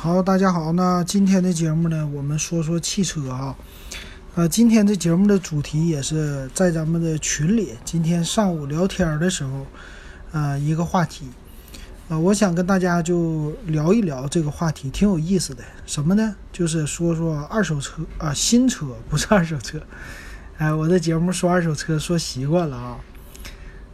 [0.00, 3.56] 好，大家好，那今天的节目呢，我们说说汽车啊。
[4.36, 9.66] 呃，今天的节目的主题也是在咱们的群里，今天上午聊天的时候，
[10.30, 11.26] 呃，一个话题，
[12.08, 15.64] 呃，我想跟大家就聊一聊这个话题，挺有意思的。
[15.84, 16.36] 什么呢？
[16.52, 19.80] 就是说说二手车啊，新车不是二手车。
[20.58, 22.96] 哎，我的节目说二手车说习惯了啊。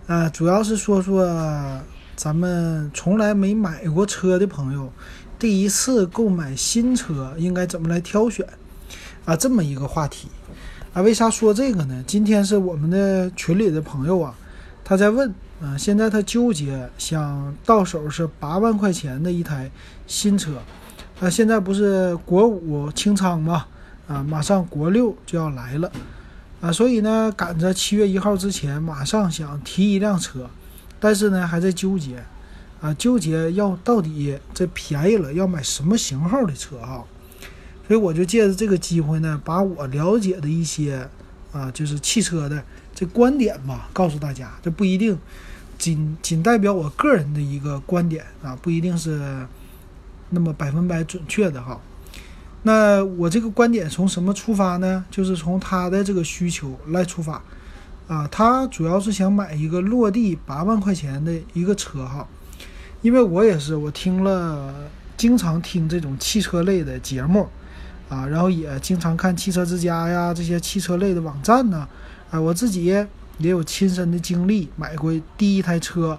[0.08, 1.26] 呃，主要是说说
[2.14, 4.92] 咱们从来没买过车的朋友。
[5.44, 8.48] 第一次购买新车应该怎么来挑选
[9.26, 9.36] 啊？
[9.36, 10.28] 这么一个话题
[10.94, 11.02] 啊？
[11.02, 12.02] 为啥说这个呢？
[12.06, 14.34] 今天是我们的群里的朋友啊，
[14.82, 15.28] 他在问
[15.60, 19.70] 啊，现在他纠结想到手是八万块钱的一台
[20.06, 20.52] 新车
[21.20, 23.66] 啊，现在不是国五清仓吗？
[24.08, 25.92] 啊，马上国六就要来了
[26.62, 30.48] 啊，所以呢，赶着七月一号之前马上想提一辆车，
[30.98, 32.24] 但是呢，还在纠结。
[32.84, 37.02] 啊，纠结要到底这便宜了要买什么型号的车哈，
[37.88, 41.08] 所以我就借着这个机会呢，把我了解的一些
[41.50, 42.62] 啊，就是汽车的
[42.94, 44.52] 这观点吧，告诉大家。
[44.62, 45.18] 这不一定
[45.78, 49.46] 仅仅代表我个人的一个观点啊，不一定是
[50.28, 51.80] 那么百分百准确的哈。
[52.64, 55.02] 那我这个观点从什么出发呢？
[55.10, 57.42] 就是从他的这个需求来出发
[58.08, 62.28] 啊，他主要是想买一个落地八万块钱的一个车哈。
[63.04, 64.72] 因为我也是，我听了
[65.14, 67.46] 经常听这种汽车类的节目，
[68.08, 71.86] 啊，然后也经常看汽车之家呀这些汽车类的网站呢，
[72.30, 73.06] 啊，我自己也
[73.40, 76.18] 有亲身的经历，买过第一台车，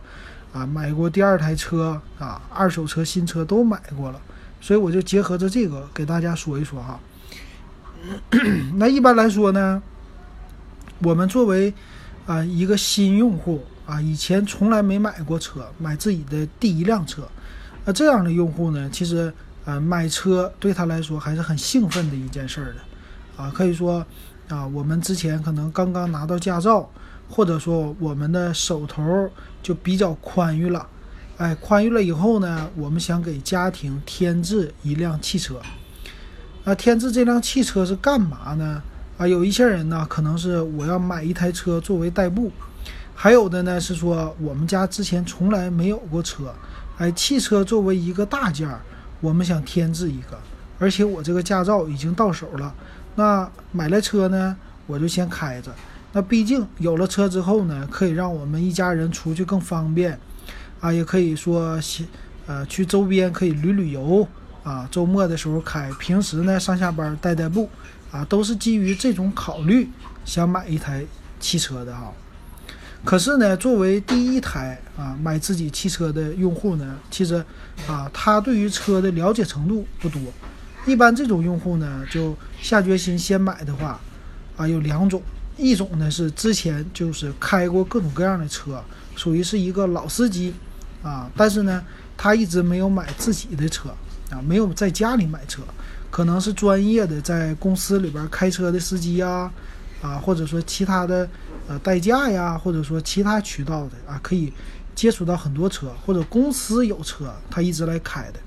[0.53, 4.21] 啊，买过第二台车，啊，二手车、新车都买过了，
[4.61, 6.99] 所以我就结合着这个给大家说一说哈。
[8.77, 9.81] 那一般来说呢，
[10.99, 11.73] 我们作为
[12.25, 13.63] 啊一个新用户。
[13.85, 17.21] 啊，以前从来没买过车，买自己的第一辆车，
[17.85, 19.31] 那这样的用户呢，其实
[19.63, 24.03] 呃买车对他来说还是很兴奋的一件事儿的，啊，可以说
[24.47, 26.89] 啊，我们之前可能刚刚拿到驾照，
[27.29, 29.29] 或者说我们的手头
[29.61, 30.87] 就比较宽裕了，
[31.37, 35.61] 哎，宽裕了以后呢，我们想给家庭添置一辆汽车，
[36.63, 38.81] 那添置这辆汽车是干嘛呢？
[39.17, 42.51] 啊，有一些人呢，可能是我要买一台车作为代步。
[43.13, 46.53] 还有的呢是说，我们家之前从来没有过车，
[46.97, 48.81] 哎，汽车作为一个大件儿，
[49.21, 50.37] 我们想添置一个，
[50.77, 52.75] 而且我这个驾照已经到手了，
[53.15, 55.71] 那买了车呢，我就先开着。
[56.11, 60.19] 那毕竟有了车之后呢，可以让我们一家人出去更方便，
[60.81, 61.79] 啊，也可以说，
[62.47, 64.27] 呃，去周边可以旅旅游，
[64.63, 67.69] 啊，周末的时候开，平时呢上下班代代步，
[68.15, 69.89] 啊，都是基于这种考虑，
[70.23, 71.03] 想买一台
[71.37, 72.13] 汽车的哈。
[73.03, 77.43] 可是呢，作为第一台啊买自己汽车的用户呢，其实
[77.89, 80.21] 啊他对于车的了解程度不多。
[80.85, 83.99] 一般这种用户呢，就下决心先买的话，
[84.55, 85.21] 啊有两种，
[85.57, 88.81] 一种呢是之前就是开过各种各样的车，
[89.17, 90.53] 属于是一个老司机
[91.03, 91.83] 啊，但是呢
[92.15, 93.89] 他一直没有买自己的车
[94.31, 95.61] 啊，没有在家里买车，
[96.15, 99.51] 可能是专业的在公司里边开车的司机呀，
[100.01, 101.27] 啊或者说其他的。
[101.67, 104.53] 呃，代驾呀，或者说其他渠道的啊，可以
[104.93, 108.39] 接触到很多车，或者公司有车，他一直来开的。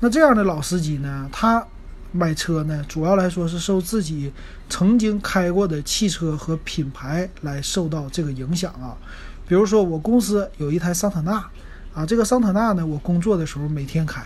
[0.00, 1.66] 那这样的老司机呢，他
[2.12, 4.30] 买车呢，主要来说是受自己
[4.68, 8.94] 曾经开过的汽车和品牌来受到这个影响啊。
[9.48, 11.42] 比如说，我公司有一台桑塔纳
[11.94, 14.22] 啊，这个桑塔纳呢，我工作的时候每天开，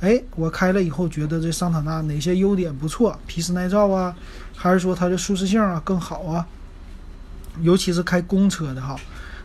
[0.00, 4.16] 哎，我开了以后觉得这桑塔纳哪些优点不错，皮实耐造啊，
[4.56, 6.46] 还是说它的舒适性啊更好啊？
[7.60, 8.98] 尤其是开公车的哈，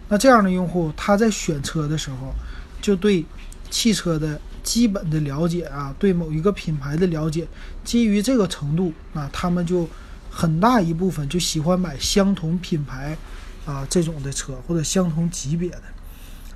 [0.08, 2.34] 那这样的用户他在选车的时候，
[2.82, 3.26] 就对
[3.70, 7.46] 汽车的基本的了解啊，对某一个品牌的了解，
[7.84, 9.90] 基于这个程度啊，他们就
[10.30, 13.18] 很大一部分就喜欢买相同品牌
[13.66, 15.84] 啊这种的车或者相同级别的。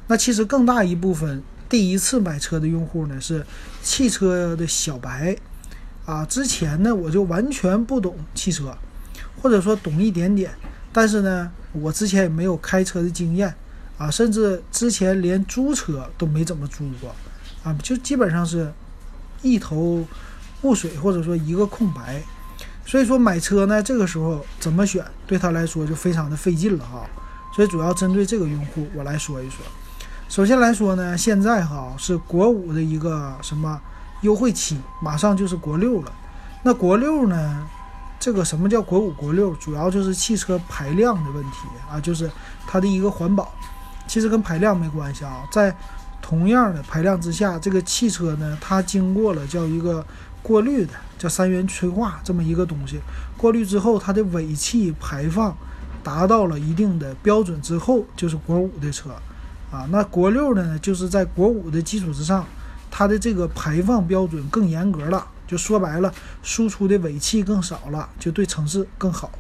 [0.08, 3.46] 那其实更大一部分第一次买车的用户呢是
[3.84, 5.38] 汽车的小白
[6.06, 8.76] 啊，之前呢我就完全不懂汽车，
[9.40, 10.52] 或者说懂一点点。
[10.92, 13.54] 但是呢，我之前也没有开车的经验，
[14.00, 17.16] 啊，甚至之前连租车都没怎么租过，
[17.64, 18.74] 啊，就基本上是
[19.44, 20.04] 一头
[20.64, 22.24] 雾水，或者说一个空白。
[22.88, 27.08] 所以说买车呢，这个时候怎么选，对他来说就非常的费劲了哈。
[27.56, 29.64] 所以主要针对这个用户，我来说一说。
[30.30, 33.82] 首先来说呢，现在哈是国五的一个什么
[34.22, 36.12] 优惠期，马上就是国六了。
[36.62, 37.68] 那国六呢？
[38.20, 39.56] 这个什么叫国五国六？
[39.56, 41.58] 主要就是汽车排量的问题
[41.90, 42.30] 啊，就是
[42.68, 43.52] 它的一个环保，
[44.08, 45.42] 其实跟排量没关系啊。
[45.52, 45.76] 在
[46.22, 50.06] 同样的排量之下，这个汽车呢，它经过了叫一个
[50.44, 53.00] 过滤的，叫三元催化这么一个东西，
[53.36, 55.58] 过滤之后，它的尾气排放
[56.04, 59.10] 达到了一定的标准之后，就是国五的车，
[59.72, 62.46] 啊，那国六的呢，就是在国五的基础之上，
[62.90, 66.14] 它的这个排放标准更严格了，就说白了，
[66.44, 69.32] 输出的尾气更少了，就对城市更好。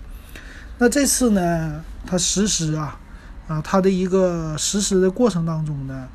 [0.78, 3.00] 那这次呢，它实施啊，
[3.48, 6.08] 啊，它的一个实施的过程当中呢。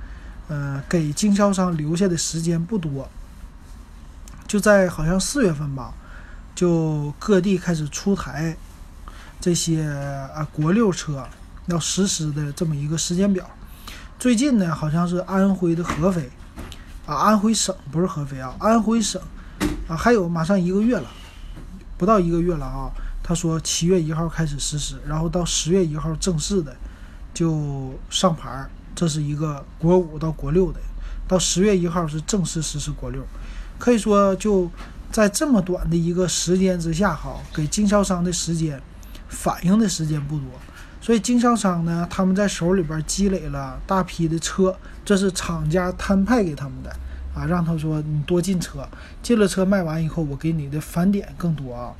[0.46, 3.08] 呃，给经销商留下的时间不多，
[4.46, 5.94] 就在好像四月份吧，
[6.55, 8.55] 就各地开始出台
[9.40, 9.82] 这些
[10.34, 11.26] 啊国六车
[11.64, 13.49] 要实施的这么一个时间表。
[14.25, 16.31] 最近呢，好像是安徽的合肥
[17.05, 19.21] 啊，安徽省不是合肥啊，安徽省
[19.87, 21.06] 啊，还有马上一个月了，
[21.99, 22.91] 不到一个月了啊。
[23.23, 26.75] 他说七月一号开始实施，然后到十月一号正式的
[27.35, 28.67] 就上牌。
[28.94, 30.81] 这是一个国五到国六的，
[31.29, 33.23] 到十月一号是正式实施国六，
[33.79, 34.70] 可以说就
[35.12, 38.81] 在这么短的一个时间之下，哈，给经销商的时间
[39.29, 40.47] 反应的时间不多，
[41.05, 44.75] 所以经销商呢，他们在手里边积累了大批的车，
[45.05, 46.89] 这是厂家摊派给他们的
[47.35, 48.89] 啊，让他说你多进车，
[49.23, 51.93] 进了车卖完以后，我给你的返点更多啊，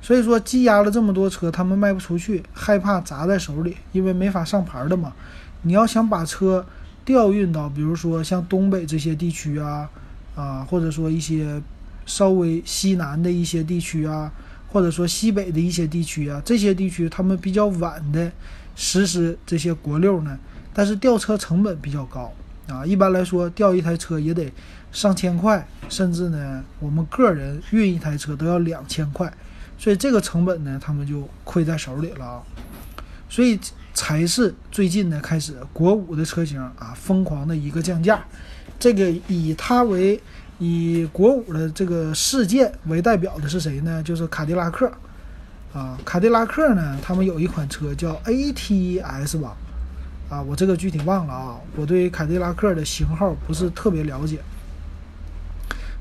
[0.00, 5.12] 所以说积压了这么多车，他们卖不出去，害怕砸在手里，因为没法上牌的嘛。
[5.62, 6.64] 你要想把车
[7.04, 9.90] 调运到，比如说像东北这些地区啊，
[10.36, 11.60] 啊，或者说一些
[12.06, 14.30] 稍微西南的一些地区啊，
[14.68, 18.30] 或者说西北的一些地区啊，这些地区他们比较晚的
[18.76, 20.38] 实施这些国六呢，
[20.72, 22.32] 但是吊车成本比较高
[22.68, 24.52] 啊，一般来说吊一台车也得
[24.92, 29.32] 上千块，甚至呢，我们个人运一台车都要两千块，
[29.78, 32.42] 所以这个成本呢，他们就亏在手里了啊，
[33.28, 33.58] 所以。
[33.94, 38.24] 才是最近呢开始国五的车型啊疯狂的一个降价，
[38.78, 40.20] 这个以它为
[40.58, 44.02] 以国五的这个事件为代表的是谁呢？
[44.02, 44.90] 就是卡迪拉克
[45.72, 49.56] 啊，卡迪拉克呢，他们有一款车叫 ATS 吧，
[50.28, 54.40] 啊，我这个具体忘了啊，我对卡迪拉克的型号不是特别了解。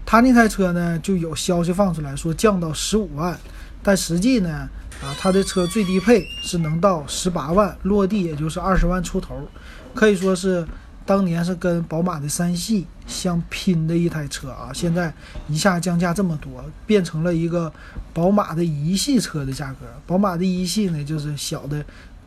[0.06, 3.38] 他那台车呢就有消息放出来说降到十五万，
[3.82, 4.70] 但实际呢。
[5.00, 9.48] 啊，他的车最低配是能到十八万，落地也就是二十万出头，
[9.94, 10.68] 可以说是
[11.08, 14.70] 当年是跟宝马的三系相拼的一台车啊。
[14.74, 15.12] 现在
[15.48, 17.72] 一下降价这么多，变成了一个
[18.14, 19.86] 宝马的一系车的价格。
[20.06, 21.84] 宝马的一系呢，就是小的、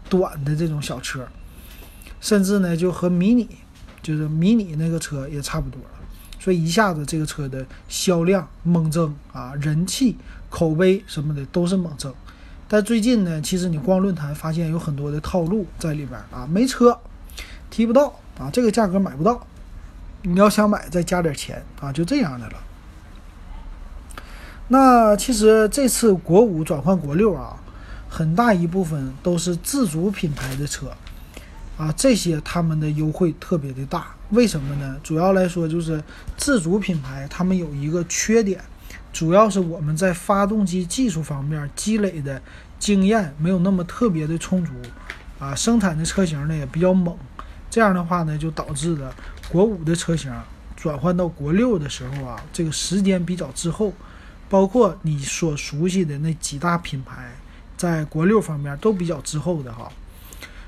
[0.09, 1.29] 短的这种小车，
[2.23, 3.47] 甚至呢就和迷你，
[4.01, 5.91] 就是迷你那个车也差不多了。
[6.39, 10.17] 所以一下子这个车的销量猛增啊，人气、
[10.49, 12.15] 口碑什么的都是猛增。
[12.67, 16.99] 但最近呢，其实你逛论坛发现有很多的套路在里边啊，没车
[17.69, 19.47] 提不到啊，这个价格买不到，
[20.23, 22.55] 你要想买再加点钱啊，就这样的了。
[24.69, 27.57] 那其实这次国五转换国六啊，
[28.09, 30.91] 很大一部分都是自主品牌的车
[31.77, 34.97] 啊，这些他们的优惠特别的大，为什么呢？
[35.03, 36.03] 主要来说就是
[36.39, 38.61] 自主品牌他们有一个缺点。
[39.13, 42.41] 主要是我们在发动机技术方面积累的
[42.79, 44.73] 经验没有那么特别的充足，
[45.41, 47.17] 啊，生产的车型呢也比较猛，
[47.71, 49.15] 这样的话呢就导致了
[49.49, 50.31] 国五的车型
[50.77, 53.93] 转换到国六的时候啊，这个时间比较滞后，
[54.49, 57.33] 包括你所熟悉的那几大品牌，
[57.77, 59.91] 在国六方面都比较滞后的哈，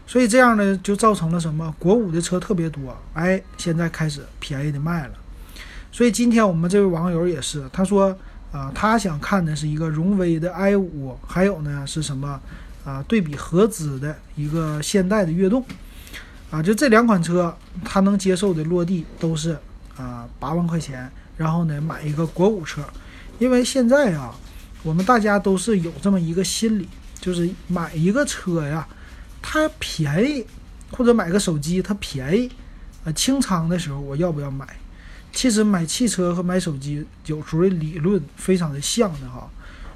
[0.06, 1.74] 所以这样呢就造成了什么？
[1.78, 5.14] 国五的车特别多，哎，现在开始便宜的卖了，
[5.90, 8.16] 所以今天我们这位网友也是，他说。
[8.52, 12.38] 啊，他想看的是一个荣威的 i 五，还有呢是什么？
[12.84, 15.64] 啊，对比合资的一个现代的悦动，
[16.52, 19.58] 啊，就这两款车，他能接受的落地都是
[19.96, 22.84] 啊八万块钱，然后呢买一个国五车，
[23.38, 24.34] 因为现在啊，
[24.82, 26.86] 我们大家都是有这么一个心理，
[27.18, 28.86] 就是买一个车呀，
[29.40, 30.46] 它便宜，
[30.90, 32.50] 或者买个手机它便宜，
[33.06, 34.66] 啊清仓的时候我要不要买？
[35.32, 39.48] 其实买汽车和买手机有时候理论非常的像的哈，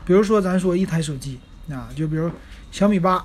[0.06, 2.30] 比如说咱说一台手机啊，就比如
[2.72, 3.22] 小米八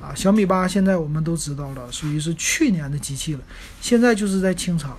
[0.00, 3.40] 啊，小米八现在我们都知道了，属于是去年的机器了，
[3.80, 4.96] 现在就是在清仓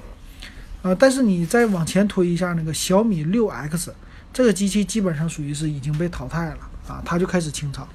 [0.81, 0.95] 啊。
[0.95, 3.93] 但是你再往前推一下，那个小米六 X
[4.33, 6.57] 这个机器基本上属于是已经被淘汰了
[6.87, 7.87] 啊，它就开始清仓。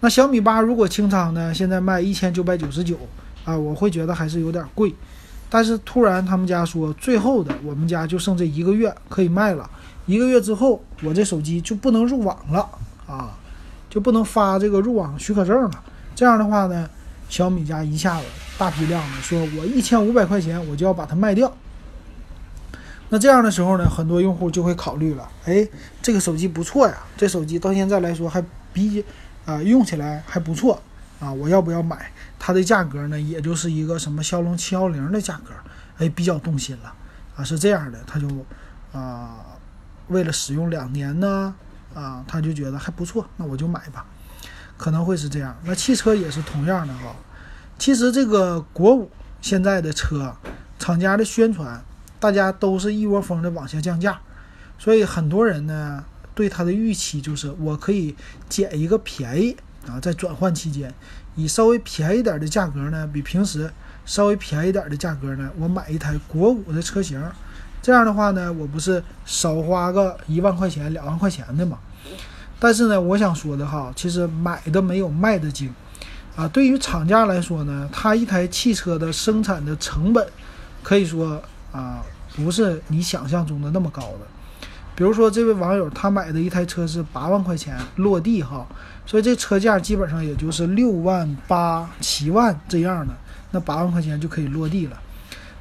[0.00, 2.96] 那小米八如果清仓呢，现在卖一千九百九十九
[3.44, 4.94] 啊，我会觉得还是有点贵。
[5.50, 9.68] 但是突然他们家说，最后的我们家就剩这一个月可以卖了，
[10.06, 12.68] 一个月之后我这手机就不能入网了
[13.06, 13.36] 啊，
[13.88, 15.84] 就不能发这个入网许可证了。
[16.18, 16.90] 这样的话呢，
[17.28, 18.26] 小米家一下子
[18.58, 21.56] 大批量的，说我一千五百块钱我就要把它卖掉。
[23.08, 25.68] 那这样的时候呢，很多用户就会考虑了，哎，
[26.02, 29.04] 这个手机不错呀，这手机到现在来说还比
[29.46, 30.82] 啊用起来还不错
[31.20, 32.10] 啊，我要不要买？
[32.36, 35.52] 它的价格呢，也就是一个什么骁龙七幺零的价格，
[35.98, 36.92] 哎，比较动心了
[37.36, 38.26] 啊，是这样的，他就
[38.92, 39.36] 啊
[40.08, 41.54] 为了使用两年呢，
[41.94, 44.04] 啊他就觉得还不错，那我就买吧，
[44.78, 45.54] 可能会是这样。
[45.64, 47.14] 那汽车也是同样的哈，
[47.78, 49.10] 其实这个国五
[49.42, 50.34] 现在的车
[50.78, 51.84] 厂家的宣传。
[52.20, 54.18] 大家都是一窝蜂的往下降价，
[54.76, 56.04] 所以很多人呢
[56.34, 58.16] 对它的预期就是我可以
[58.48, 59.56] 捡一个便宜
[59.86, 60.92] 啊，在转换期间
[61.36, 63.70] 以稍微便宜点的价格呢，比平时
[64.04, 67.22] 稍微便宜点的价格呢，我买一台国五的车型，
[67.80, 71.78] 这样的话呢，我不是少花个一万块钱、两万块钱的嘛？
[72.58, 75.72] 但是呢，我想说的哈，其实买的没有卖的精
[76.36, 76.46] 啊。
[76.48, 80.26] 对于厂家来说呢，它一台汽车的生产的成本
[80.82, 81.42] 可以说。
[81.70, 82.02] 啊，
[82.34, 84.20] 不是你想象中的那么高的。
[84.96, 88.66] 比如说，这位网友他买的一台车是八万块钱落地哈，
[89.04, 93.12] 所以这车价基本上也就是六万八、七万这样的，
[93.50, 94.98] 那八万块钱就可以落地了。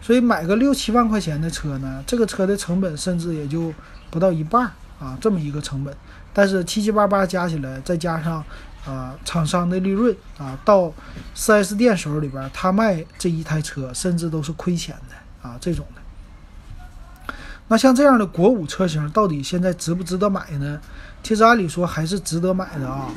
[0.02, 3.74] 所以买个六七万块钱的车呢，这个车的成本甚至也就
[4.10, 5.94] 不到一半啊，这么一个成本。
[6.38, 8.44] 但是七七八八加起来，再加上
[8.86, 10.94] 啊厂商的利润啊，到
[11.36, 15.16] 4S 店手里边，他卖这一台车甚至都是亏钱的。
[15.42, 17.34] 啊，这种的，
[17.70, 20.80] 那像这样的国五车型，到底现在值不值得买呢？
[21.24, 23.10] 其实按理说还是值得买的啊。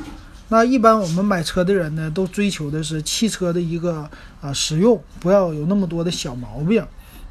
[0.49, 4.09] 那一般我们买车的人呢，都追求的是汽车的一个
[4.41, 6.83] 啊实用，不要有那么多的小毛病。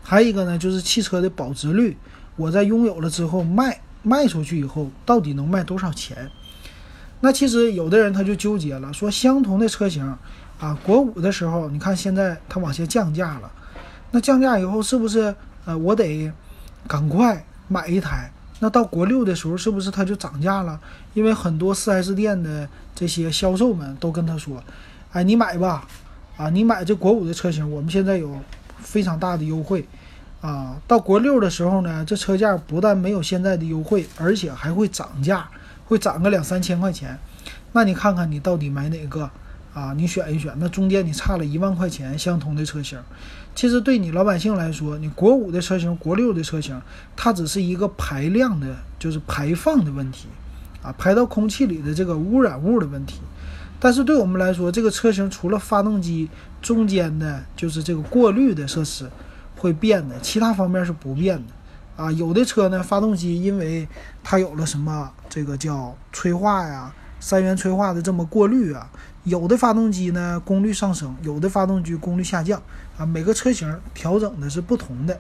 [0.05, 1.97] 还有一个呢，就是汽车的保值率。
[2.37, 6.31] 我在拥有了之后卖卖出去以后，到底能卖多少钱？
[7.21, 10.17] 那其实有的人他就纠结了，说相同的车型
[10.59, 13.51] 啊，国五的时候，你看现在它往下降价了。
[14.11, 16.33] 那降价以后是不是呃我得
[16.89, 18.33] 赶快买一台？
[18.59, 20.81] 那到国六的时候是不是它就涨价了？
[21.15, 24.63] 因为很多 4S 店的这些销售们都跟他说
[25.13, 25.87] ：“哎，你买吧，
[26.37, 28.35] 啊，你买这国五的车型，我们现在有
[28.79, 29.87] 非常大的优惠
[30.41, 30.77] 啊。
[30.87, 35.49] 到国六的时候呢，这车价不但没有现在的优惠，而且还会涨价，
[35.87, 37.19] 会涨个两三千块钱。
[37.73, 39.31] 那你看看你到底买哪个？”
[39.73, 42.99] 啊，你选一选，那中间你差了一万块钱，相同的车型，
[43.55, 46.83] 其实对你老百姓来说，你国五的车型、国六的车型，
[47.15, 48.67] 它只是一个排量的，
[48.99, 50.27] 就是排放的问题，
[50.83, 53.21] 啊，排到空气里的这个污染物的问题。
[53.79, 56.29] 但是对我们来说，这个车型除了发动机
[56.61, 59.09] 中间的，就是这个过滤的设施
[59.61, 61.53] 会变的，其他方面是不变的。
[62.03, 63.87] 啊，有的车呢，发动机因为
[64.25, 66.91] 它有了什么这个叫催化呀。
[67.23, 68.91] 三元催化的这么过滤啊，
[69.25, 72.59] 有的发动机呢功率上升，有的发动机功率下降
[72.97, 75.19] 啊，每个车型调整的是不同的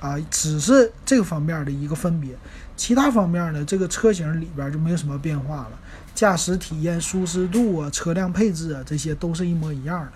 [0.00, 2.34] 啊，只是这个方面的一个分别，
[2.74, 5.72] 其他方面呢，这个车型里边就没有什么变化了，
[6.14, 10.12] 驾驶体验、舒适度啊、车辆配置啊，这些都是一模一样的。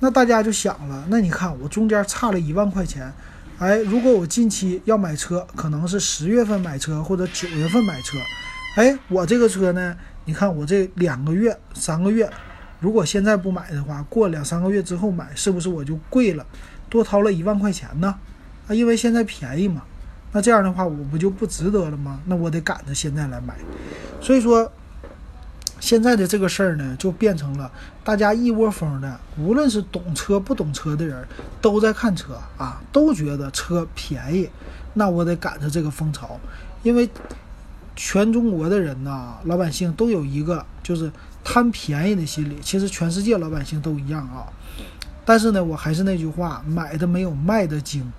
[0.00, 3.12] 那大家就想了，那你看我中间差了一万块钱，
[3.58, 8.16] 哎，如果我近期要买车，可能是十月份买车或者九月份买车，
[8.76, 9.96] 哎，我这个车呢？
[10.24, 12.30] 你看我这两个月、三个月，
[12.78, 16.46] 如果现在不买的话，过两三个月之后买，是不是我就贵了，
[16.88, 18.14] 多掏了一万块钱呢？
[18.68, 19.82] 啊，因为现在便宜嘛，
[20.32, 22.20] 那这样的话我不就不值得了吗？
[22.26, 23.54] 那我得赶着现在来买。
[24.20, 24.70] 所以说，
[25.80, 27.70] 现在的这个事儿呢，就变成了
[28.04, 31.26] 大家一窝蜂的，无论是懂车不懂车的人，
[31.60, 34.48] 都在看车啊，都觉得车便宜，
[34.94, 36.38] 那我得赶着这个风潮，
[36.84, 37.10] 因为。
[37.96, 41.12] 全中国的人呐，老百姓都有一个就是
[41.44, 42.56] 贪便宜的心理。
[42.62, 44.46] 其实全世界老百姓都一样啊。
[45.26, 48.10] 但是呢，我还是那句话，买的没有卖的精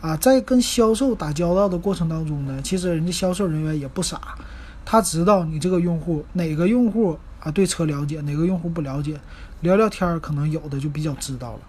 [0.00, 0.16] 啊。
[0.16, 4.20] 在跟销售打交道的过程当中呢，其实人家销售人员也不傻，
[4.90, 9.20] 他知道你这个用户哪个用户啊对车了解，哪个用户不了解，
[9.60, 11.60] 聊聊天儿可能有的就比较知道了。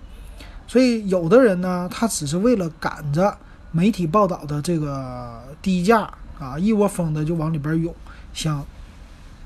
[0.65, 3.37] 所以有的人呢，他只是为了赶着
[3.73, 6.09] 媒体报道的这个低价。
[6.39, 7.93] 啊，一窝蜂的就往里边涌，
[8.33, 8.65] 想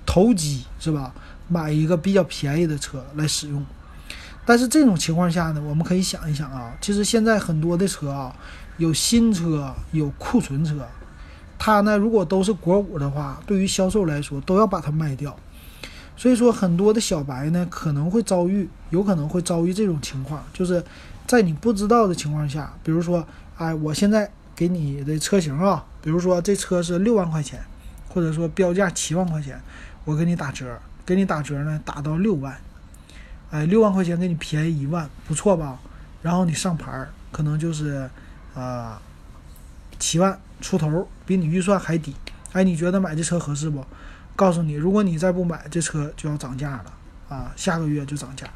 [0.05, 1.11] 投机是吧？
[1.47, 3.65] 买一个比较便宜的车来使用。
[4.45, 8.35] 但是这种情况下呢，我们可以想一想啊，其实现在很多的车啊，
[8.77, 10.87] 有新车，有库存车，
[11.65, 15.33] 它呢如果都是国五的话，对于销售来说都要把它卖掉。
[16.17, 20.83] 所以说，很多的小白呢可能会遭遇，有可能会遭遇这种情况，就是
[21.25, 23.25] 在你不知道的情况下，比如说，
[23.57, 24.29] 哎，我现在。
[24.55, 27.59] 给你的车型啊，比如说这车是六万块钱，
[28.07, 29.59] 或者说标价七万块钱，
[30.05, 32.55] 我给你打折，给你打折呢，打到六万，
[33.49, 35.79] 哎，六万块钱给你便宜一万，不错吧？
[36.21, 38.07] 然后你上牌，可能就是
[38.53, 39.01] 啊
[39.97, 42.15] 七万出头，比你预算还低。
[42.53, 43.85] 哎，你觉得买这车合适不？
[44.35, 46.85] 告诉你，如果你再不买，这车就要涨价了
[47.29, 48.47] 啊，下个月就涨价。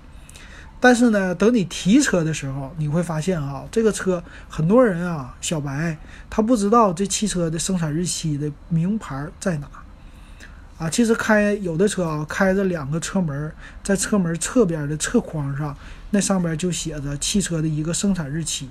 [0.80, 5.98] 但是呢，等你提车的时候，你会发现啊，这个车很多人啊，小白
[6.30, 9.68] 他不知道这汽车的生产日期的名牌在哪
[10.78, 10.90] 啊。
[10.90, 13.52] 其实开有的车啊，开着两个车门，
[13.84, 15.76] 在车门侧边的侧框上，
[16.12, 18.70] 那上边就写着汽车的一个生产日期。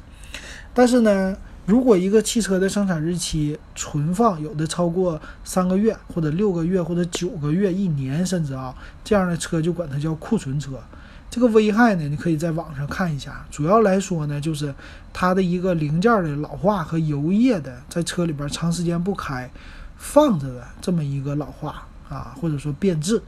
[0.73, 10.81] 但是呢，如果一个汽车的生产日期存放有的超过三个月，或者六个月，或者九个月、一年，甚至啊，这样的车就管它叫库存车。
[11.29, 13.45] 这个危害呢，你可以在网上看一下。
[13.51, 14.73] 主要来说呢，就是
[15.13, 19.51] 它的一个零件的老化和油液的在车里边长时间不开
[19.97, 23.21] 放着的这么一个老化啊，或者说变质，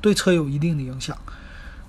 [0.00, 1.14] 对车有一定的影响。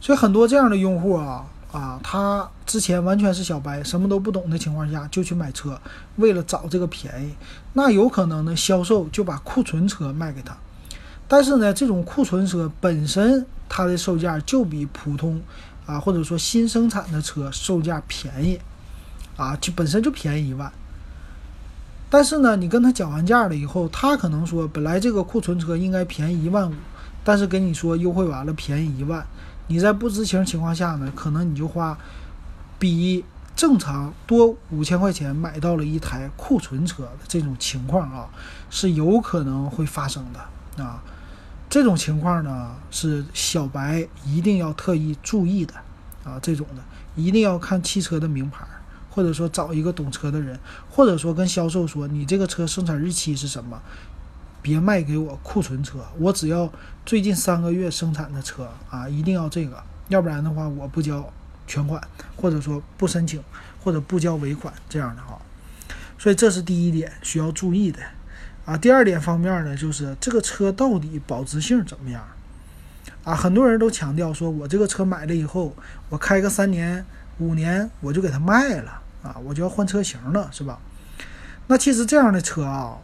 [0.01, 5.79] 所以很多这样的用户啊啊，他之前完全是小白，什么都不懂的情况下就去买车，
[6.17, 7.33] 为了找这个便宜，
[7.73, 10.55] 那有可能呢，销售就把库存车卖给他。
[11.29, 15.41] 但是呢，这种库存车本身它的售价就比普通
[15.85, 18.59] 啊或者说新生产的车售价便宜，
[19.37, 20.69] 啊就本身就便宜一万。
[22.09, 26.73] 但是呢，你跟他讲完价了以后，他可能说本来这个库存车应该便宜一万五，
[27.23, 29.25] 但是跟你说优惠完了便宜一万，
[29.67, 31.97] 你在不知情情况下呢，可能你就花
[32.77, 33.23] 比
[33.55, 38.29] 正常多五千块钱买到了一台库存车的这种情况啊，
[38.69, 41.01] 是有可能会发生的啊。
[41.69, 45.73] 这种情况呢，是小白一定要特意注意的
[46.25, 46.37] 啊！
[46.41, 46.83] 这种的
[47.15, 48.65] 一定要看汽车的名牌，
[49.09, 53.81] 或者说找一个懂车的人，或者说跟销售说，你这个车生产日期是什么？
[54.61, 56.71] 别卖给我库存车，我只要
[57.05, 61.27] 最近三个月生产的车啊，一定要这个，要不然的话我不交
[61.65, 62.01] 全款，
[62.35, 63.41] 或者说不申请，
[63.83, 65.39] 或者不交尾款这样的哈。
[66.17, 67.99] 所以这是第一点需要注意的。
[68.63, 72.23] 啊，第二点方面呢，就是这个车到底保值性怎么样？
[73.23, 75.75] 啊，很多人都强调说，我这个车买了以后，
[76.09, 77.03] 我开个三年、
[77.39, 80.77] 五年，我就给它卖了啊，我就要换车型了，是吧？
[81.67, 82.97] 那其实这样的车啊，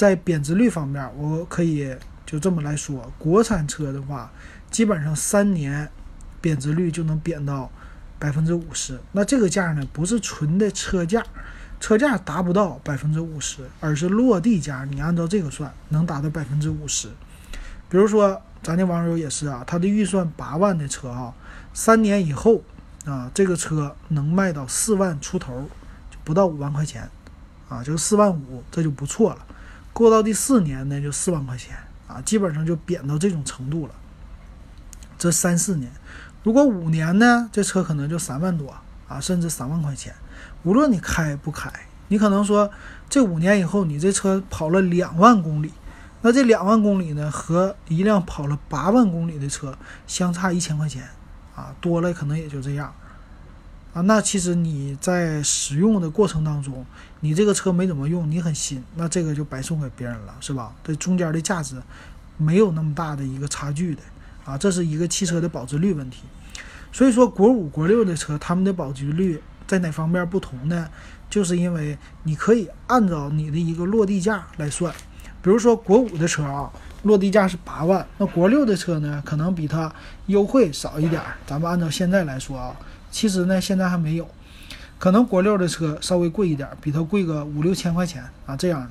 [0.00, 4.32] 在贬值率方面，我可以就这么来说，国产车的话，
[4.70, 5.86] 基本上三年
[6.40, 7.70] 贬值率就能贬到
[8.18, 8.98] 百分之五十。
[9.12, 11.22] 那这个价呢，不是纯的车价。
[11.80, 14.86] 车价达不到百分之五十，而是落地价。
[14.90, 17.08] 你按照这个算，能达到百分之五十。
[17.90, 21.34] 比如说，咱的网友也是啊，他的预算八万的车啊，
[21.74, 22.62] 三年以后
[23.04, 25.68] 啊，这个车能卖到四万出头，
[26.10, 27.06] 就不到五万块钱
[27.68, 29.46] 啊，就四万五，这就不错了。
[30.00, 31.76] 过到第四年呢，就四万块钱
[32.08, 33.92] 啊，基本上就贬到这种程度了。
[35.18, 35.92] 这三四年，
[36.42, 38.74] 如果五年呢，这车可能就三万多
[39.06, 40.14] 啊，甚至三万块钱。
[40.62, 41.70] 无论你开不开，
[42.08, 42.70] 你可能说
[43.10, 45.70] 这五年以后你这车跑了两万公里，
[46.22, 51.06] 那这两万公里呢和一辆跑了八万公里的车相差一千块钱，
[51.54, 52.90] 啊，多了可能也就这样，
[53.92, 56.84] 啊，那其实你在使用的过程当中，
[57.20, 60.72] 你这个车没怎么用，你很新，那这个就白送给别人了，是吧？
[60.84, 61.76] 这中间的价值
[62.36, 64.02] 没有那么大的一个差距的，
[64.44, 66.22] 啊，这是一个汽车的保值率问题。
[66.92, 69.42] 所以说国五、国六的车，他们的保值率。
[69.66, 70.88] 在哪方面不同呢？
[71.30, 74.92] 就是因为你可以按照你的一个落地价来算，
[75.40, 76.68] 比如说国五的车啊，
[77.04, 79.94] 落地价是八万，那国六的车呢，可能比它
[80.26, 81.22] 优惠少一点。
[81.46, 82.74] 咱们按照现在来说啊，
[83.10, 84.28] 其实呢现在还没有，
[84.98, 88.90] 可能国六的车稍微贵一点，比它贵个五六千块钱啊这样的。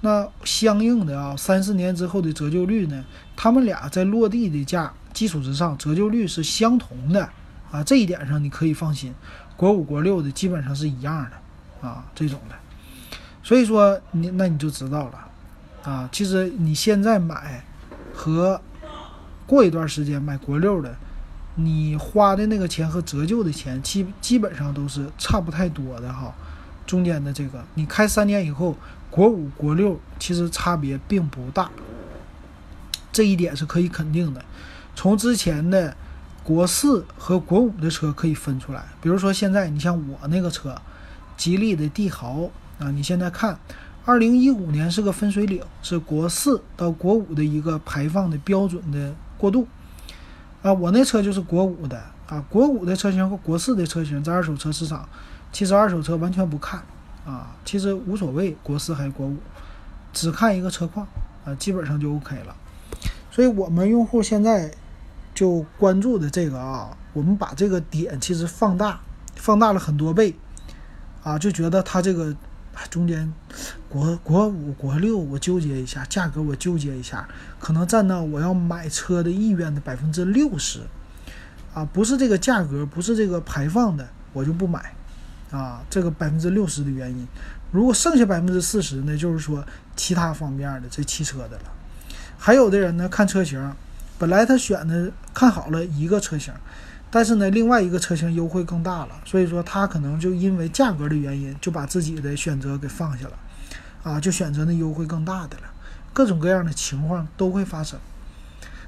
[0.00, 3.04] 那相应的啊，三四年之后的折旧率呢，
[3.36, 7.28] 他们俩在落地的价基础之上，折旧率是相同的
[7.72, 9.12] 啊，这一点上你可以放心。
[9.56, 12.54] 国五、国六的基本上是一样的，啊，这种的，
[13.42, 15.28] 所以说你那你就知道了，
[15.82, 17.64] 啊，其实你现在买
[18.14, 18.60] 和
[19.46, 20.94] 过一段时间买国六的，
[21.58, 26.34] 你花的那个钱和折旧的钱基基本上都是差不太多的哈，
[26.86, 28.76] 中间的这个你开三年以后，
[29.10, 31.70] 国五、国六其实差别并不大，
[33.12, 34.44] 这一点是可以肯定的，
[34.94, 35.96] 从之前的。
[36.44, 40.74] 国四和国五的车可以分出来，比如说现在你像我那个车，
[41.36, 43.58] 吉利的帝豪啊，你现在看，
[44.06, 49.68] 二零一五年是个分水岭，是国四到国五的一个排放的标准的过渡。
[50.62, 55.08] 啊，我那车就是国五的啊，国五的车型和国四的车型在二手车市场，
[55.52, 56.82] 其实二手车完全不看
[57.24, 59.36] 啊，其实无所谓国四还是国五，
[60.12, 61.06] 只看一个车况
[61.44, 62.56] 啊，基本上就 OK 了，
[63.30, 64.72] 所以我们用户现在。
[65.34, 68.98] 就关注的这个啊，我们把这个点其实放大，
[69.36, 70.34] 放大了很多倍，
[71.22, 72.34] 啊，就觉得它这个
[72.90, 73.32] 中间
[73.88, 77.26] 国国五、国六，我纠结一下价格，我纠结一下，
[77.58, 80.80] 可能占到我要买车的意愿的百分之六十，
[81.72, 84.94] 啊，不是这个价格，不是这个排放的，我就不买，
[85.50, 87.26] 啊，这个百分之六十的原因。
[87.72, 89.64] 如果剩下百分之四十呢，就是说
[89.96, 91.72] 其他方面的这汽车的了。
[92.38, 93.72] 还有的人呢，看车型，
[94.18, 96.52] 本来他选的看好了一个车型，
[97.10, 103.32] 但是呢，另外一个车型优惠更大了，所以说他可能就因为价格的原因，就把自己的选择给放下了，
[104.02, 105.64] 啊，就选择那优惠更大的了。
[106.12, 107.98] 各种各样的情况都会发生。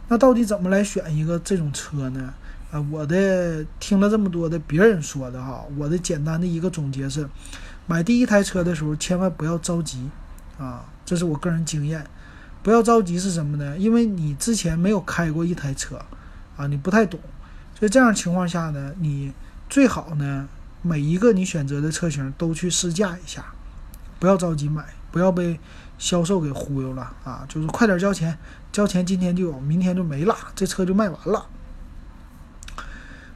[0.08, 2.34] 那到底怎么来选一个这种车呢？
[2.72, 7.28] 啊，我的听了这么多的别人说的哈，我的简单的一个总结是，
[7.86, 10.08] 买第一台车的时候千万不要着急，
[10.58, 12.04] 啊，这是我个人经验。
[12.62, 13.76] 不要着急是什么呢？
[13.78, 16.04] 因为你之前没有开过一台车，
[16.56, 17.18] 啊，你不太懂，
[17.78, 19.32] 所以这样情况下呢，你
[19.68, 20.48] 最好呢，
[20.82, 23.46] 每一个你选择的车型都去试驾一下，
[24.18, 25.58] 不要着急买，不要被
[25.98, 27.44] 销售给忽悠了啊！
[27.48, 28.38] 就是快点交钱，
[28.72, 31.46] 交钱今天就有，明天就没了，这车就卖完了。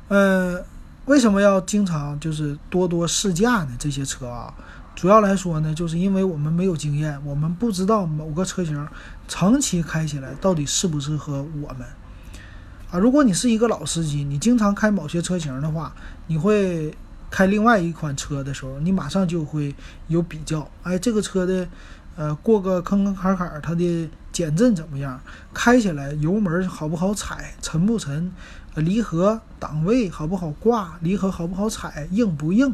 [0.08, 0.64] 嗯，
[1.06, 3.70] 为什么要经常就是多多试驾呢？
[3.78, 4.54] 这些车啊？
[4.94, 8.86] 主要来说呢，就是因为我们没有经验，我们不知道某个车型
[9.26, 11.86] 长期开起来到底适不适合我们
[12.92, 12.98] 啊。
[12.98, 15.92] 如果你是一个老司机，你经常开某些车型的话，
[16.28, 16.96] 你会
[17.34, 19.74] 开另外一款车的时候，你马上就会
[20.06, 20.70] 有比较。
[20.84, 21.66] 哎，这个车的
[22.14, 25.20] 呃过个坑坑坎坎，它的减震怎么样？
[25.52, 27.52] 开起来油门好不好踩？
[27.60, 28.30] 沉不沉？
[28.76, 30.96] 离合档位好不好挂？
[31.00, 32.06] 离合好不好踩？
[32.12, 32.72] 硬不硬？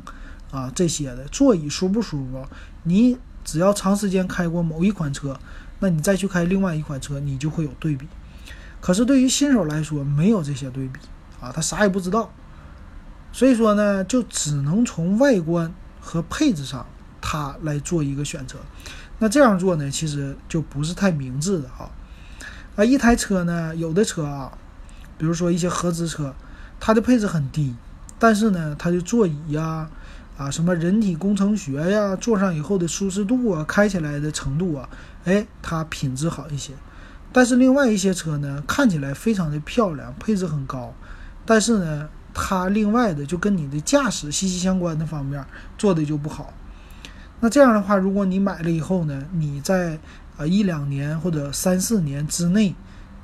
[0.51, 2.46] 啊，这些的座椅舒不舒服？
[2.83, 5.40] 你只要长时间开过某一款车，
[5.79, 8.07] 那你再去开另外一款车，你就会有对比。
[8.79, 11.01] 可是对于新手来说，没有这些对比
[11.40, 12.31] 啊，他啥也不知道。
[13.33, 16.87] 所以说呢，就只能从外观和配置上，
[17.21, 18.59] 它来做一个选择。
[19.19, 21.90] 那这样做呢，其实就不是太明智的哈。
[22.77, 24.53] 啊，一台车呢，有的车啊，
[25.19, 26.35] 比如说一些合资车，
[26.79, 27.75] 它的配置很低，
[28.19, 29.88] 但是呢，它的座椅呀。
[30.38, 34.88] 啊，什么人体工程学呀，坐上以后的舒适度啊，开起来的程度啊，
[35.27, 36.73] 哎，它品质好一些。
[37.31, 40.95] 但是另外一些车呢，看起来非常的漂亮，配置很高，
[41.45, 45.45] 但是呢，它另外的就跟你的驾驶息息相关的方面
[45.77, 46.53] 做的就不好。
[47.40, 49.99] 那这样的话，如果你买了以后呢，你在
[50.37, 52.75] 啊一两年或者三四年之内，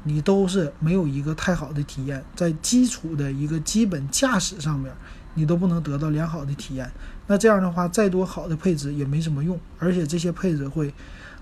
[0.04, 4.92] 你都是没有一个太好的体验，在基础的一个基本驾驶上面。
[5.38, 6.90] 你都不能得到良好的体验，
[7.26, 10.94] 那这样的话，再多好的配置也没什么用，而且这些配置会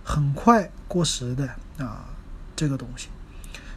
[0.02, 1.48] 很快过时的
[1.78, 2.04] 啊，
[2.56, 3.06] 这个东西。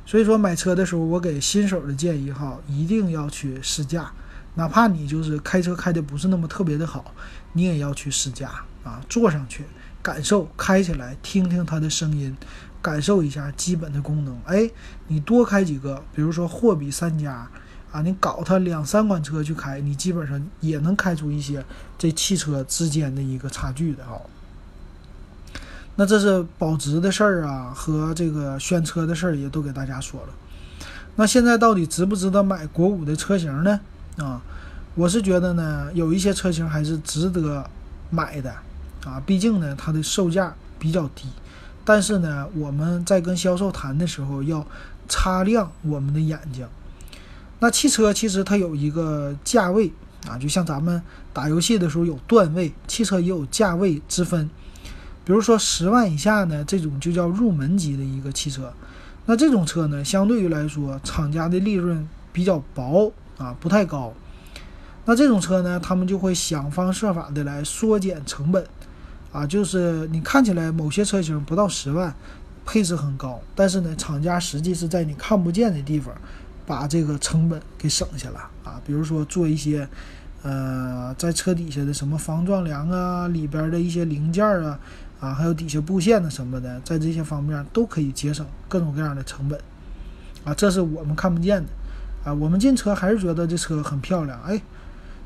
[0.07, 4.09] 所以说买车的时候，我给新手的建议哈，一定要去试驾，
[4.55, 7.13] 哪怕你就是开车开的不是那么特别的好，
[7.51, 8.49] 你也要去试驾
[8.85, 9.65] 啊，坐上去
[10.01, 12.33] 感受，开起来听听它的声音，
[12.81, 14.39] 感受一下基本的功能。
[14.45, 14.71] 哎，
[15.07, 17.45] 你多开几个，比如说货比三家。
[17.89, 21.63] 啊，你搞它两三款车去开，你基本上也能开出一些
[21.97, 24.19] 这汽车之间的一个差距的啊。
[25.99, 30.27] 那这是保值的事儿啊，和这个选车的事儿也都给大家说了。
[31.15, 33.79] 那现在到底值不值得买国五的车型呢？
[34.17, 34.39] 啊，
[34.93, 37.67] 我是觉得呢，有一些车型还是值得
[38.11, 38.53] 买的
[39.05, 41.27] 啊，毕竟呢，它的售价比较低。
[41.83, 44.63] 但是呢，我们在跟销售谈的时候要
[45.09, 46.67] 擦亮我们的眼睛。
[47.59, 49.91] 那汽车其实它有一个价位
[50.27, 51.01] 啊，就像咱们
[51.33, 54.47] 打游戏的时候有段位，汽车也有价位之分。
[55.27, 58.71] 比如说十万以下呢，这种就叫入门级的一个汽车。
[59.25, 64.13] 那这种车呢，相对于来说，厂家的利润比较薄啊，不太高。
[65.03, 68.65] 那这种车呢，他们就会想方设法的来缩减成本
[69.33, 72.15] 啊，就是你看起来某些车型不到十万，
[72.65, 76.15] 配置很高，但是呢，厂家实际是在你看不见的地方。
[76.65, 79.87] 把这个成本给省下了啊，比如说做一些，
[80.43, 84.77] 呃，在车底下的什么防撞梁啊，里边的一些零件啊，
[85.19, 89.59] 啊，还有底下布线的什么的，在这些方面都可以节省各种各样的成本，
[90.43, 91.69] 啊，这是我们看不见的，
[92.25, 94.61] 啊，我们进车还是觉得这车很漂亮，哎，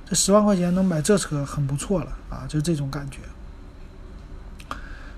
[0.05, 3.19] 这十万块钱能买这车很不错了啊，就这种感觉。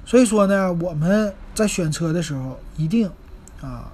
[0.05, 3.09] 所以说呢，我们在选车的时候一定
[3.61, 3.91] 啊。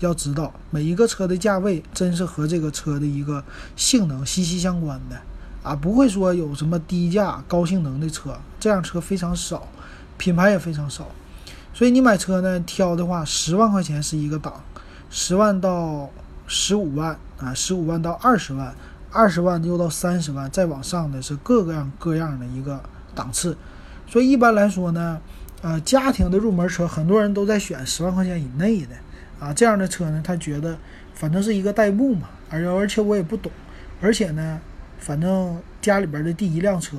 [0.00, 3.42] 要知道每一个车的价位，真是和这个车的一个
[3.74, 5.16] 性能息息相关的
[5.64, 9.66] 啊，不会说有什么低价高性能的车，这样车非常少，
[10.18, 11.06] 品牌也非常少。
[11.72, 14.62] 所以你买车呢，挑的话，十万块钱是一个档，
[15.08, 16.10] 十万到
[16.46, 18.74] 十五万啊，十五万到二十万，
[19.12, 22.82] 二十万又到三十万，再往上的是各个样各样的一个
[23.14, 23.56] 档次。
[24.08, 25.20] 所以一般来说呢，
[25.62, 28.96] 呃，家庭的入门车，很多人都在选十万块钱以内的
[29.38, 30.76] 啊，这样的车呢，他觉得
[31.14, 33.52] 反正是一个代步嘛，而而且我也不懂，
[34.00, 34.60] 而且呢，
[34.98, 36.96] 反正家里边的第一辆车，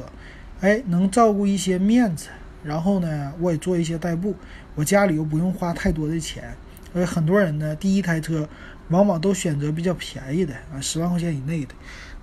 [0.62, 2.28] 哎，能照顾一些面子，
[2.64, 4.36] 然后呢，我也做一些代步，
[4.76, 6.56] 我家里又不用花太多的钱，
[6.94, 8.48] 所以很多人呢，第一台车
[8.90, 11.74] 往往都选择比较便宜的啊，十万块钱以内的。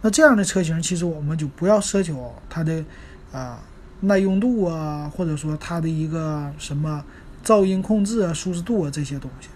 [0.03, 2.85] 那这样的车型，其实我们就不要奢求它的
[3.33, 3.63] 啊。
[4.01, 7.03] 耐用度啊，或者说它的一个什么
[7.43, 9.49] 噪音控制啊、舒适度啊这些东西，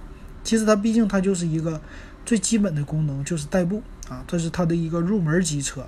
[0.42, 1.78] 其实它毕竟它就是一个
[2.24, 5.84] 最基本的功能，就是代步啊，这是它的一个入门级车。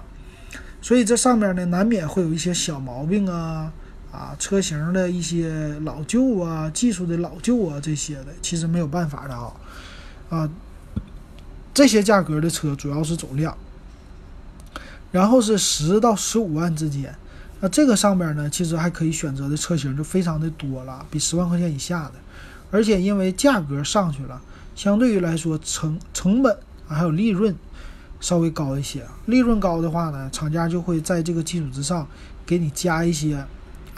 [0.83, 3.72] 所以这上面呢，难免会有一些小毛病啊，
[4.12, 9.53] 啊，车型的一些老旧啊、技术的老旧啊这些的，其实没有办法的啊。
[10.29, 10.48] 啊，
[11.75, 13.57] 这些价格的车主要是走量，
[15.11, 17.14] 然后是十到十五万之间。
[17.61, 22.14] 那这个上边呢，其实还可以选择的车型就非常的多了，比十万块钱以下的，
[22.70, 24.40] 而且因为价格上去了，
[24.75, 27.55] 相对于来说成成本还有利润
[28.20, 29.05] 稍微高一些。
[29.27, 32.07] 利润高的话呢，厂家就会在这个基础之上
[32.44, 33.46] 给你加一些，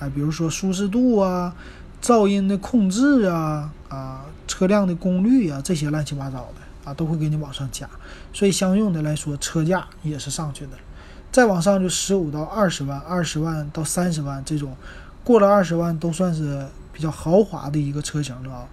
[0.09, 1.55] 比如说舒适度啊、
[2.03, 7.89] 噪音的控制啊、啊车辆的功率啊这些乱七八糟的啊，都会给你往上加，
[8.33, 10.73] 所以相应的来说车价也是上去的。
[11.33, 14.77] 再往上就十五到二十万，二十万到三十万这种，
[15.25, 18.67] 过了二十万都算是比较豪华的一个车型了啊。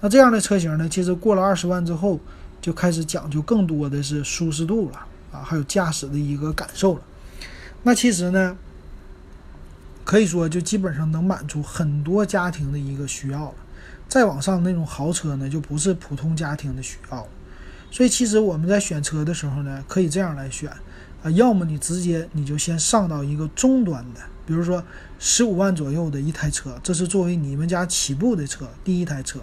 [0.00, 2.18] 那这样的车型呢，其实过了二十万之后，
[2.62, 4.96] 就开始讲究更多的是舒适度了
[5.32, 7.02] 啊，还有驾驶的一个感受了。
[7.82, 8.56] 那其实呢，
[10.10, 13.54] 可以说就基本上能满足很多家庭的一个需要了。
[14.08, 17.28] 再往上那种豪车呢，就不是普通家庭的需要了。
[17.92, 20.68] 所以其实我们在选车的时候呢，可以这样来选。
[21.22, 24.82] 啊，要么你直接你就先上到一个中端的，比如说
[25.20, 29.38] 十五万左右的一台车，这是作为你们家起步的车，第一台车。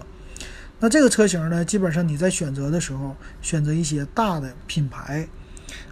[0.80, 5.26] 那这个车型呢，基本上你在选择的时候，选择一些大的品牌。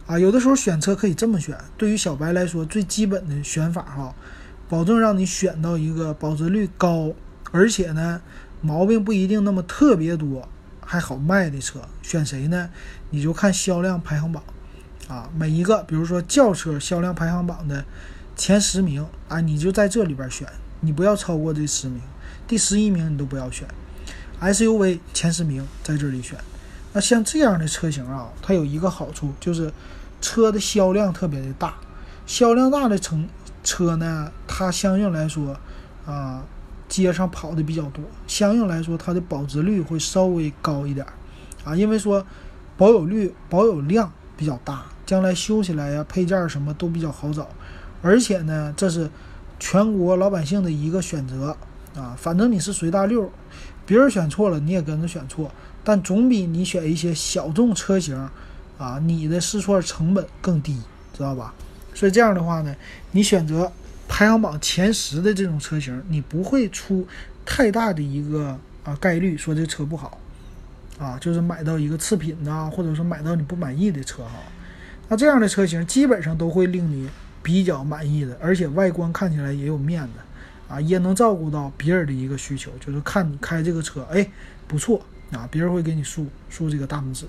[0.05, 4.15] 啊，有的时候选车可以这么选，对于小白来说，最基本的选法哈，
[4.69, 7.13] 保证让你选到一个保值率高，
[7.53, 8.21] 而且呢
[8.61, 10.49] 毛病不一定那么特别多，
[10.85, 11.81] 还好卖的车。
[12.03, 12.71] 选谁呢？
[13.11, 14.43] 你就看销量排行榜。
[15.09, 17.85] 啊，每一个，比如说轿车销量排行榜的
[18.35, 20.49] 前十名啊，你就在这里边选，
[20.81, 22.01] 你不要超过这十名，
[22.49, 23.69] 第十一名你都不要选。
[24.41, 26.37] SUV 前十名在这里选。
[26.93, 29.73] 那像这样的车型啊，它有一个好处就是
[30.21, 31.75] 车的销量特别的大，
[32.27, 33.29] 销量大的成
[33.67, 35.55] 车呢，它相应来说
[36.07, 36.43] 啊，
[36.89, 41.05] 街上跑的比较多，相应来说它的保值率会稍微高一点
[41.65, 42.25] 啊，因为说
[42.79, 44.85] 保有率、保有量比较大。
[45.05, 47.49] 将来修起来呀，配件什么都比较好找，
[48.03, 49.09] 而且呢，这是
[49.61, 51.57] 全国老百姓的一个选择
[51.95, 52.17] 啊。
[52.19, 53.31] 反正你是随大溜，
[53.87, 55.49] 别人选错了你也跟着选错，
[55.85, 58.19] 但总比你选一些小众车型
[58.79, 60.77] 啊，你的试错成本更低，
[61.17, 61.55] 知道吧？
[61.97, 62.77] 所以这样的话呢，
[63.13, 63.73] 你选择
[64.07, 67.09] 排行榜前十的这种车型，你不会出
[67.47, 70.21] 太大的一个啊概率说这车不好
[70.99, 74.33] 啊，就是买到一个次品呐，或者说买到你不满意的车哈。
[75.09, 77.09] 那这样的车型基本上都会令你
[77.43, 80.11] 比较满意的，而且外观看起来也有面子，
[80.69, 84.29] 啊，也能照顾到别人的一个需求，就是看开这个车，哎，
[84.69, 85.01] 不错
[85.33, 87.25] 啊，别人会给你竖竖这个大拇指。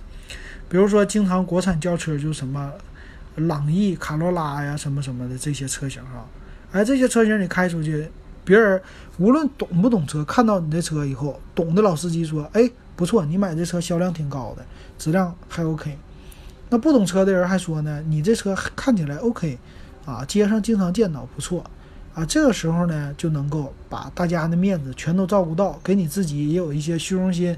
[0.70, 2.74] 比如说，经常国产轿车就什么
[3.38, 6.26] 朗逸、卡罗拉呀，什么什么的这些车型哈，
[6.72, 8.10] 哎，这些车型你开出去，
[8.44, 8.82] 别人
[9.18, 14.66] 无论懂不懂车，看到你的车以后，懂的老司机说，哎，不错，你买这车销量挺高的，
[14.98, 15.98] 质量还 OK。
[16.70, 19.58] 那不懂车的人还说呢，你这车看起来 OK，
[20.06, 21.64] 啊，街上经常见到，不错，
[22.14, 27.56] 啊，这个时候呢就能够把大家的面子全都照顾到，给你自己也有一些虚荣心，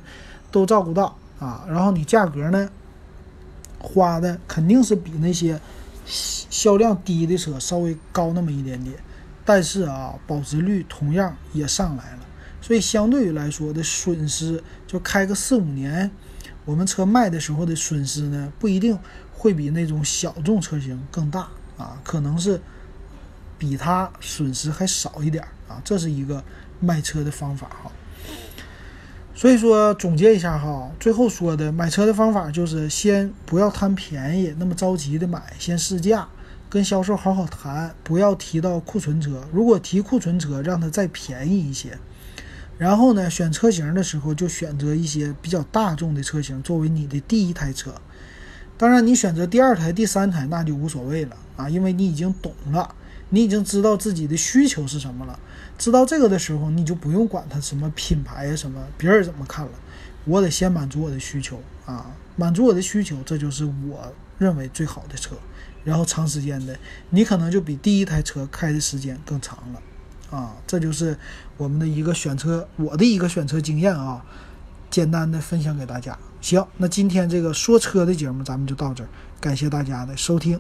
[0.52, 1.16] 都照顾到。
[1.40, 2.70] 啊，然后你价格呢
[3.80, 5.60] 花的肯定是比那些
[6.06, 8.96] 销量低的车稍微高那么一点点，
[9.46, 12.20] 但是啊，保值率同样也上来了，
[12.62, 16.12] 所以相对于来说的损失就开个四五年。
[16.66, 18.98] 我们车卖的时候的损失呢，不一定
[19.34, 22.62] 会比那种小众车型更大啊，可能是
[23.58, 26.44] 比它损失还少一点啊，这是一个
[26.80, 27.92] 卖车的方法哈。
[29.40, 36.28] 所以说总结一下哈，最后说的买车的方法就是先不要贪便宜，那么着急的买，先试驾，
[36.70, 41.98] 跟销售好好谈，不要提到库存车，如果提库存车，让它再便宜一些。
[42.78, 47.94] 然后呢，选车型的时候就选择一些比较大众的车型作为你的第一台车。
[48.78, 52.94] 当然，你选择第二台、第三台那就无所谓了啊，因为你已经懂了，
[53.30, 55.40] 你已经知道自己的需求是什么了。
[55.80, 59.72] 知道这个的时候，你就不用管它什么品牌呀、什么别人怎么看了。
[60.26, 65.36] 我得先满足我的需求啊，满足我的需求，这就是我认为最好的车。
[65.86, 66.78] 然后长时间的，
[67.12, 70.38] 你可能就比第一台车开的时间更长了。
[70.38, 71.18] 啊，这就是
[71.56, 74.24] 我们的一个选车，我的一个选车经验啊，
[74.92, 76.20] 简单的分享给大家。
[76.42, 80.60] 行，那今天这个说车的节目咱们就到这儿，感谢大家的收听。